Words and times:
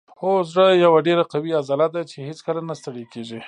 هو 0.19 0.31
زړه 0.51 0.67
یوه 0.85 0.99
ډیره 1.07 1.23
قوي 1.31 1.51
عضله 1.59 1.85
ده 1.95 2.01
چې 2.11 2.17
هیڅکله 2.29 2.61
نه 2.69 2.73
ستړې 2.79 3.03
کیږي 3.13 3.39